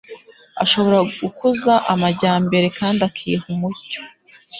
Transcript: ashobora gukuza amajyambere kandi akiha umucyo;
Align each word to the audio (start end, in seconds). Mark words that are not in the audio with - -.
ashobora 0.63 0.97
gukuza 1.21 1.73
amajyambere 1.93 2.67
kandi 2.79 2.99
akiha 3.07 3.45
umucyo; 3.53 4.01